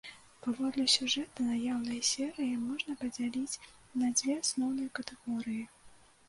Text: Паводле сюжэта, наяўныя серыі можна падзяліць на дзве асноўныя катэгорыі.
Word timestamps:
Паводле 0.43 0.85
сюжэта, 0.93 1.43
наяўныя 1.49 2.07
серыі 2.13 2.55
можна 2.69 2.91
падзяліць 3.03 3.59
на 4.05 4.11
дзве 4.17 4.33
асноўныя 4.41 4.89
катэгорыі. 4.99 5.63